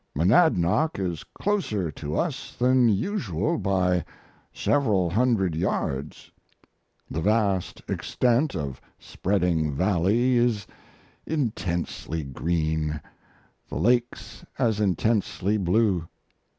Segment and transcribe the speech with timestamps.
[0.15, 4.03] Monadnock is closer to us than usual by
[4.51, 6.31] several hundred yards.
[7.07, 10.65] The vast extent of spreading valley is
[11.27, 12.99] intensely green
[13.69, 16.07] the lakes as intensely blue.